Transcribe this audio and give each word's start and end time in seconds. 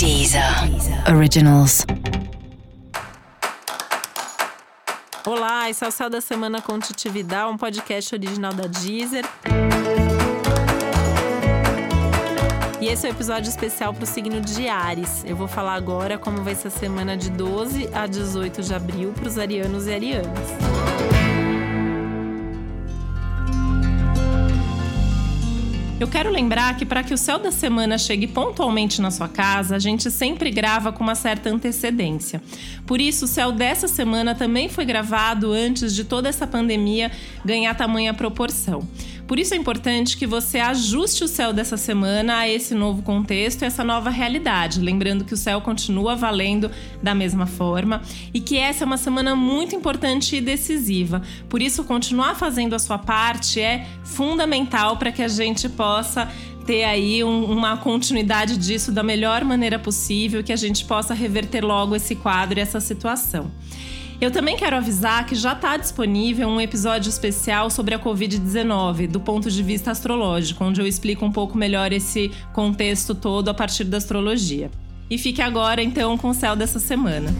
Deezer 0.00 0.42
Originals. 1.14 1.84
Olá, 5.26 5.68
esse 5.68 5.84
é 5.84 5.88
o 5.88 5.90
Céu 5.90 6.08
da 6.08 6.22
Semana 6.22 6.62
com 6.62 6.78
Titi 6.78 7.10
Vidal, 7.10 7.52
um 7.52 7.58
podcast 7.58 8.14
original 8.14 8.54
da 8.54 8.66
Deezer. 8.66 9.26
E 12.80 12.88
esse 12.88 13.06
é 13.06 13.10
o 13.10 13.12
um 13.12 13.14
episódio 13.14 13.50
especial 13.50 13.92
para 13.92 14.04
o 14.04 14.06
signo 14.06 14.40
de 14.40 14.70
Ares. 14.70 15.22
Eu 15.26 15.36
vou 15.36 15.46
falar 15.46 15.74
agora 15.74 16.16
como 16.16 16.42
vai 16.42 16.54
ser 16.54 16.68
a 16.68 16.70
semana 16.70 17.14
de 17.14 17.30
12 17.30 17.90
a 17.92 18.06
18 18.06 18.62
de 18.62 18.74
abril 18.74 19.12
para 19.12 19.28
os 19.28 19.36
arianos 19.36 19.86
e 19.86 19.92
arianas. 19.92 21.19
Eu 26.00 26.08
quero 26.08 26.30
lembrar 26.30 26.74
que 26.78 26.86
para 26.86 27.02
que 27.02 27.12
o 27.12 27.18
céu 27.18 27.38
da 27.38 27.52
semana 27.52 27.98
chegue 27.98 28.26
pontualmente 28.26 29.02
na 29.02 29.10
sua 29.10 29.28
casa, 29.28 29.76
a 29.76 29.78
gente 29.78 30.10
sempre 30.10 30.50
grava 30.50 30.90
com 30.90 31.04
uma 31.04 31.14
certa 31.14 31.50
antecedência. 31.50 32.40
Por 32.86 33.02
isso, 33.02 33.26
o 33.26 33.28
céu 33.28 33.52
dessa 33.52 33.86
semana 33.86 34.34
também 34.34 34.66
foi 34.66 34.86
gravado 34.86 35.52
antes 35.52 35.94
de 35.94 36.02
toda 36.04 36.26
essa 36.26 36.46
pandemia 36.46 37.12
ganhar 37.44 37.74
tamanha 37.74 38.14
proporção. 38.14 38.88
Por 39.28 39.38
isso 39.38 39.54
é 39.54 39.56
importante 39.56 40.16
que 40.16 40.26
você 40.26 40.58
ajuste 40.58 41.22
o 41.22 41.28
céu 41.28 41.52
dessa 41.52 41.76
semana 41.76 42.38
a 42.38 42.48
esse 42.48 42.74
novo 42.74 43.00
contexto 43.00 43.62
e 43.62 43.64
essa 43.64 43.84
nova 43.84 44.10
realidade. 44.10 44.80
Lembrando 44.80 45.24
que 45.24 45.34
o 45.34 45.36
céu 45.36 45.60
continua 45.60 46.16
valendo 46.16 46.68
da 47.00 47.14
mesma 47.14 47.46
forma 47.46 48.02
e 48.34 48.40
que 48.40 48.56
essa 48.56 48.82
é 48.82 48.86
uma 48.86 48.96
semana 48.96 49.36
muito 49.36 49.76
importante 49.76 50.34
e 50.34 50.40
decisiva. 50.40 51.22
Por 51.48 51.62
isso, 51.62 51.84
continuar 51.84 52.34
fazendo 52.34 52.74
a 52.74 52.78
sua 52.80 52.98
parte 52.98 53.60
é 53.60 53.86
fundamental 54.02 54.96
para 54.96 55.12
que 55.12 55.22
a 55.22 55.28
gente 55.28 55.68
possa 55.68 55.89
ter 56.66 56.84
aí 56.84 57.24
um, 57.24 57.44
uma 57.44 57.76
continuidade 57.76 58.56
disso 58.56 58.92
da 58.92 59.02
melhor 59.02 59.44
maneira 59.44 59.78
possível, 59.78 60.42
que 60.42 60.52
a 60.52 60.56
gente 60.56 60.84
possa 60.84 61.14
reverter 61.14 61.64
logo 61.64 61.96
esse 61.96 62.14
quadro 62.14 62.58
e 62.58 62.62
essa 62.62 62.80
situação. 62.80 63.50
Eu 64.20 64.30
também 64.30 64.54
quero 64.54 64.76
avisar 64.76 65.24
que 65.24 65.34
já 65.34 65.54
está 65.54 65.78
disponível 65.78 66.46
um 66.46 66.60
episódio 66.60 67.08
especial 67.08 67.70
sobre 67.70 67.94
a 67.94 67.98
Covid-19, 67.98 69.06
do 69.06 69.18
ponto 69.18 69.50
de 69.50 69.62
vista 69.62 69.90
astrológico, 69.90 70.62
onde 70.62 70.78
eu 70.78 70.86
explico 70.86 71.24
um 71.24 71.32
pouco 71.32 71.56
melhor 71.56 71.90
esse 71.90 72.30
contexto 72.52 73.14
todo 73.14 73.48
a 73.48 73.54
partir 73.54 73.84
da 73.84 73.96
astrologia. 73.96 74.70
E 75.08 75.16
fique 75.16 75.40
agora 75.40 75.82
então 75.82 76.18
com 76.18 76.28
o 76.28 76.34
céu 76.34 76.54
dessa 76.54 76.78
semana. 76.78 77.34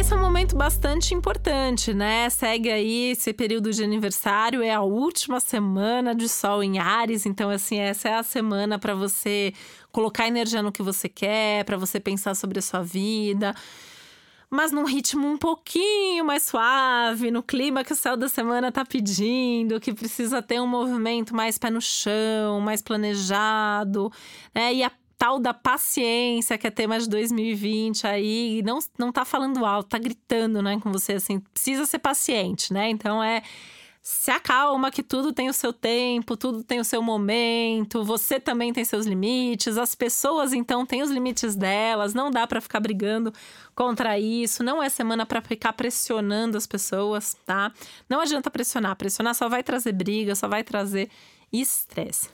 Esse 0.00 0.14
é 0.14 0.16
um 0.16 0.20
momento 0.20 0.56
bastante 0.56 1.12
importante, 1.12 1.92
né? 1.92 2.30
Segue 2.30 2.70
aí 2.70 3.10
esse 3.10 3.34
período 3.34 3.70
de 3.70 3.84
aniversário, 3.84 4.62
é 4.62 4.72
a 4.72 4.80
última 4.80 5.40
semana 5.40 6.14
de 6.14 6.26
Sol 6.26 6.62
em 6.62 6.78
Ares, 6.78 7.26
então 7.26 7.50
assim, 7.50 7.78
essa 7.78 8.08
é 8.08 8.14
a 8.14 8.22
semana 8.22 8.78
para 8.78 8.94
você 8.94 9.52
colocar 9.92 10.26
energia 10.26 10.62
no 10.62 10.72
que 10.72 10.82
você 10.82 11.06
quer, 11.06 11.66
para 11.66 11.76
você 11.76 12.00
pensar 12.00 12.34
sobre 12.34 12.58
a 12.60 12.62
sua 12.62 12.82
vida 12.82 13.54
mas 14.50 14.72
num 14.72 14.84
ritmo 14.84 15.28
um 15.28 15.38
pouquinho 15.38 16.24
mais 16.24 16.42
suave, 16.42 17.30
no 17.30 17.40
clima 17.40 17.84
que 17.84 17.92
o 17.92 17.96
céu 17.96 18.16
da 18.16 18.28
semana 18.28 18.72
tá 18.72 18.84
pedindo, 18.84 19.78
que 19.78 19.94
precisa 19.94 20.42
ter 20.42 20.60
um 20.60 20.66
movimento 20.66 21.34
mais 21.36 21.56
pé 21.56 21.70
no 21.70 21.80
chão, 21.80 22.60
mais 22.60 22.82
planejado, 22.82 24.10
né? 24.52 24.74
E 24.74 24.82
a 24.82 24.90
tal 25.20 25.38
da 25.38 25.52
paciência, 25.52 26.56
que 26.56 26.66
é 26.66 26.70
tema 26.70 26.98
de 26.98 27.06
2020 27.06 28.06
aí, 28.06 28.62
não, 28.64 28.78
não 28.98 29.12
tá 29.12 29.22
falando 29.22 29.66
alto, 29.66 29.90
tá 29.90 29.98
gritando, 29.98 30.62
né, 30.62 30.80
com 30.80 30.90
você 30.90 31.12
assim, 31.12 31.40
precisa 31.40 31.84
ser 31.84 31.98
paciente, 31.98 32.72
né? 32.72 32.88
Então 32.88 33.22
é 33.22 33.42
se 34.00 34.30
acalma 34.30 34.90
que 34.90 35.02
tudo 35.02 35.30
tem 35.30 35.50
o 35.50 35.52
seu 35.52 35.74
tempo, 35.74 36.38
tudo 36.38 36.64
tem 36.64 36.80
o 36.80 36.84
seu 36.84 37.02
momento, 37.02 38.02
você 38.02 38.40
também 38.40 38.72
tem 38.72 38.82
seus 38.82 39.04
limites, 39.04 39.76
as 39.76 39.94
pessoas 39.94 40.54
então 40.54 40.86
têm 40.86 41.02
os 41.02 41.10
limites 41.10 41.54
delas, 41.54 42.14
não 42.14 42.30
dá 42.30 42.46
para 42.46 42.62
ficar 42.62 42.80
brigando 42.80 43.30
contra 43.74 44.18
isso, 44.18 44.64
não 44.64 44.82
é 44.82 44.88
semana 44.88 45.26
para 45.26 45.42
ficar 45.42 45.74
pressionando 45.74 46.56
as 46.56 46.66
pessoas, 46.66 47.36
tá? 47.44 47.70
Não 48.08 48.22
adianta 48.22 48.50
pressionar, 48.50 48.96
pressionar 48.96 49.34
só 49.34 49.50
vai 49.50 49.62
trazer 49.62 49.92
briga, 49.92 50.34
só 50.34 50.48
vai 50.48 50.64
trazer 50.64 51.10
estresse. 51.52 52.30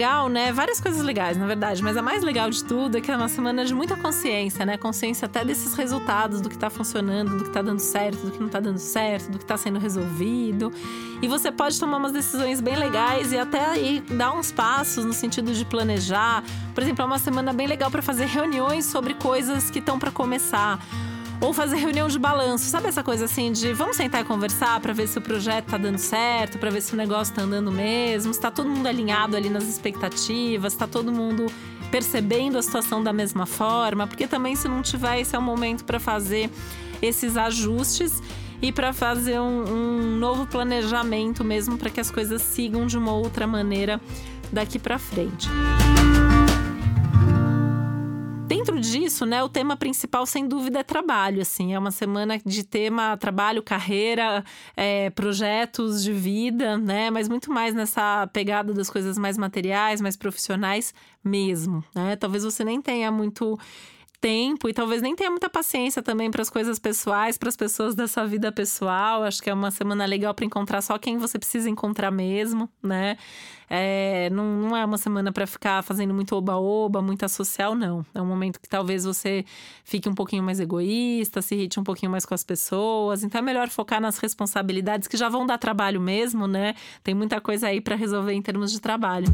Legal, 0.00 0.30
né? 0.30 0.50
Várias 0.50 0.80
coisas 0.80 1.02
legais, 1.02 1.36
na 1.36 1.46
verdade, 1.46 1.82
mas 1.82 1.94
a 1.94 2.00
mais 2.00 2.22
legal 2.22 2.48
de 2.48 2.64
tudo 2.64 2.96
é 2.96 3.02
que 3.02 3.10
é 3.10 3.16
uma 3.16 3.28
semana 3.28 3.66
de 3.66 3.74
muita 3.74 3.94
consciência, 3.96 4.64
né? 4.64 4.78
Consciência 4.78 5.26
até 5.26 5.44
desses 5.44 5.74
resultados, 5.74 6.40
do 6.40 6.48
que 6.48 6.56
tá 6.56 6.70
funcionando, 6.70 7.36
do 7.36 7.44
que 7.44 7.50
tá 7.50 7.60
dando 7.60 7.80
certo, 7.80 8.24
do 8.24 8.30
que 8.30 8.40
não 8.40 8.48
tá 8.48 8.60
dando 8.60 8.78
certo, 8.78 9.30
do 9.30 9.38
que 9.38 9.44
tá 9.44 9.58
sendo 9.58 9.78
resolvido. 9.78 10.72
E 11.20 11.28
você 11.28 11.52
pode 11.52 11.78
tomar 11.78 11.98
umas 11.98 12.12
decisões 12.12 12.62
bem 12.62 12.76
legais 12.76 13.30
e 13.30 13.36
até 13.36 13.62
aí 13.62 14.00
dar 14.00 14.32
uns 14.32 14.50
passos 14.50 15.04
no 15.04 15.12
sentido 15.12 15.52
de 15.52 15.66
planejar. 15.66 16.42
Por 16.74 16.82
exemplo, 16.82 17.02
é 17.02 17.04
uma 17.04 17.18
semana 17.18 17.52
bem 17.52 17.66
legal 17.66 17.90
para 17.90 18.00
fazer 18.00 18.24
reuniões 18.24 18.86
sobre 18.86 19.12
coisas 19.12 19.70
que 19.70 19.80
estão 19.80 19.98
para 19.98 20.10
começar 20.10 20.78
ou 21.40 21.52
fazer 21.52 21.76
reunião 21.76 22.08
de 22.08 22.18
balanço. 22.18 22.66
Sabe 22.66 22.88
essa 22.88 23.02
coisa 23.02 23.24
assim 23.24 23.50
de 23.50 23.72
vamos 23.72 23.96
sentar 23.96 24.20
e 24.20 24.24
conversar 24.24 24.78
para 24.80 24.92
ver 24.92 25.08
se 25.08 25.18
o 25.18 25.20
projeto 25.20 25.66
tá 25.66 25.78
dando 25.78 25.98
certo, 25.98 26.58
para 26.58 26.70
ver 26.70 26.82
se 26.82 26.92
o 26.92 26.96
negócio 26.96 27.34
tá 27.34 27.42
andando 27.42 27.72
mesmo, 27.72 28.34
se 28.34 28.40
tá 28.40 28.50
todo 28.50 28.68
mundo 28.68 28.86
alinhado 28.86 29.36
ali 29.36 29.48
nas 29.48 29.64
expectativas, 29.64 30.74
se 30.74 30.78
tá 30.78 30.86
todo 30.86 31.10
mundo 31.10 31.46
percebendo 31.90 32.56
a 32.56 32.62
situação 32.62 33.02
da 33.02 33.12
mesma 33.12 33.46
forma, 33.46 34.06
porque 34.06 34.26
também 34.26 34.54
se 34.54 34.68
não 34.68 34.82
tiver, 34.82 35.20
esse 35.20 35.34
é 35.34 35.38
o 35.38 35.42
momento 35.42 35.84
para 35.84 35.98
fazer 35.98 36.50
esses 37.02 37.36
ajustes 37.36 38.22
e 38.62 38.70
para 38.70 38.92
fazer 38.92 39.40
um, 39.40 39.64
um 39.64 40.16
novo 40.18 40.46
planejamento 40.46 41.42
mesmo 41.42 41.78
para 41.78 41.90
que 41.90 41.98
as 41.98 42.10
coisas 42.10 42.42
sigam 42.42 42.86
de 42.86 42.96
uma 42.96 43.12
outra 43.12 43.46
maneira 43.46 44.00
daqui 44.52 44.78
para 44.78 44.98
frente. 44.98 45.48
Dentro 48.50 48.80
disso, 48.80 49.24
né, 49.24 49.44
o 49.44 49.48
tema 49.48 49.76
principal, 49.76 50.26
sem 50.26 50.48
dúvida, 50.48 50.80
é 50.80 50.82
trabalho. 50.82 51.40
Assim, 51.40 51.72
é 51.72 51.78
uma 51.78 51.92
semana 51.92 52.36
de 52.44 52.64
tema 52.64 53.16
trabalho, 53.16 53.62
carreira, 53.62 54.44
é, 54.76 55.08
projetos 55.10 56.02
de 56.02 56.12
vida, 56.12 56.76
né? 56.76 57.10
Mas 57.10 57.28
muito 57.28 57.52
mais 57.52 57.76
nessa 57.76 58.26
pegada 58.32 58.74
das 58.74 58.90
coisas 58.90 59.16
mais 59.16 59.38
materiais, 59.38 60.00
mais 60.00 60.16
profissionais 60.16 60.92
mesmo. 61.22 61.84
Né? 61.94 62.16
Talvez 62.16 62.42
você 62.42 62.64
nem 62.64 62.82
tenha 62.82 63.12
muito 63.12 63.56
tempo 64.20 64.68
e 64.68 64.74
talvez 64.74 65.00
nem 65.00 65.16
tenha 65.16 65.30
muita 65.30 65.48
paciência 65.48 66.02
também 66.02 66.30
para 66.30 66.42
as 66.42 66.50
coisas 66.50 66.78
pessoais, 66.78 67.38
para 67.38 67.48
as 67.48 67.56
pessoas 67.56 67.94
da 67.94 68.06
sua 68.06 68.26
vida 68.26 68.52
pessoal. 68.52 69.24
Acho 69.24 69.42
que 69.42 69.48
é 69.48 69.54
uma 69.54 69.70
semana 69.70 70.04
legal 70.04 70.34
para 70.34 70.44
encontrar 70.44 70.82
só 70.82 70.98
quem 70.98 71.16
você 71.18 71.38
precisa 71.38 71.68
encontrar 71.70 72.10
mesmo, 72.10 72.68
né? 72.82 73.16
É, 73.72 74.28
não, 74.30 74.44
não 74.44 74.76
é 74.76 74.84
uma 74.84 74.98
semana 74.98 75.30
para 75.30 75.46
ficar 75.46 75.82
fazendo 75.82 76.12
muito 76.12 76.34
oba-oba, 76.34 77.00
muita 77.00 77.28
social, 77.28 77.74
não. 77.74 78.04
É 78.12 78.20
um 78.20 78.26
momento 78.26 78.60
que 78.60 78.68
talvez 78.68 79.04
você 79.04 79.44
fique 79.84 80.08
um 80.08 80.14
pouquinho 80.14 80.42
mais 80.42 80.58
egoísta, 80.58 81.40
se 81.40 81.54
irrite 81.54 81.78
um 81.78 81.84
pouquinho 81.84 82.10
mais 82.10 82.26
com 82.26 82.34
as 82.34 82.42
pessoas. 82.42 83.22
Então 83.22 83.38
é 83.38 83.42
melhor 83.42 83.68
focar 83.68 84.00
nas 84.00 84.18
responsabilidades 84.18 85.06
que 85.06 85.16
já 85.16 85.28
vão 85.28 85.46
dar 85.46 85.56
trabalho 85.56 86.00
mesmo, 86.00 86.46
né? 86.46 86.74
Tem 87.02 87.14
muita 87.14 87.40
coisa 87.40 87.68
aí 87.68 87.80
para 87.80 87.94
resolver 87.94 88.32
em 88.32 88.42
termos 88.42 88.72
de 88.72 88.80
trabalho. 88.80 89.28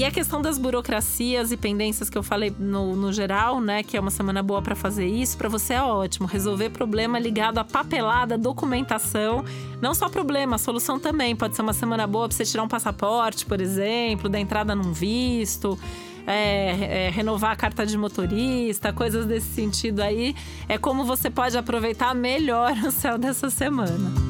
E 0.00 0.04
a 0.06 0.10
questão 0.10 0.40
das 0.40 0.56
burocracias 0.56 1.52
e 1.52 1.58
pendências 1.58 2.08
que 2.08 2.16
eu 2.16 2.22
falei 2.22 2.50
no, 2.58 2.96
no 2.96 3.12
geral, 3.12 3.60
né? 3.60 3.82
Que 3.82 3.98
é 3.98 4.00
uma 4.00 4.10
semana 4.10 4.42
boa 4.42 4.62
para 4.62 4.74
fazer 4.74 5.06
isso, 5.06 5.36
para 5.36 5.46
você 5.46 5.74
é 5.74 5.82
ótimo. 5.82 6.26
Resolver 6.26 6.70
problema 6.70 7.18
ligado 7.18 7.58
à 7.58 7.64
papelada, 7.64 8.38
documentação. 8.38 9.44
Não 9.78 9.92
só 9.92 10.08
problema, 10.08 10.56
solução 10.56 10.98
também. 10.98 11.36
Pode 11.36 11.54
ser 11.54 11.60
uma 11.60 11.74
semana 11.74 12.06
boa 12.06 12.26
para 12.26 12.34
você 12.34 12.46
tirar 12.46 12.62
um 12.62 12.68
passaporte, 12.68 13.44
por 13.44 13.60
exemplo, 13.60 14.30
dar 14.30 14.40
entrada 14.40 14.74
num 14.74 14.90
visto. 14.90 15.78
É, 16.26 17.08
é, 17.08 17.10
renovar 17.10 17.50
a 17.50 17.56
carta 17.56 17.84
de 17.84 17.98
motorista, 17.98 18.94
coisas 18.94 19.26
desse 19.26 19.48
sentido 19.48 20.00
aí. 20.00 20.34
É 20.66 20.78
como 20.78 21.04
você 21.04 21.28
pode 21.28 21.58
aproveitar 21.58 22.14
melhor 22.14 22.72
o 22.88 22.90
céu 22.90 23.18
dessa 23.18 23.50
semana. 23.50 24.29